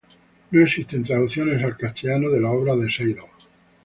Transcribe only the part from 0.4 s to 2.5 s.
No existen traducciones a castellano de la